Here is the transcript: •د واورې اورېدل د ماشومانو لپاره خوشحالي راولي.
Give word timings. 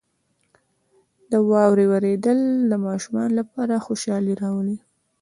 •د 1.31 1.33
واورې 1.49 1.85
اورېدل 1.91 2.39
د 2.71 2.73
ماشومانو 2.87 3.33
لپاره 3.41 3.83
خوشحالي 3.85 4.33
راولي. 4.43 4.77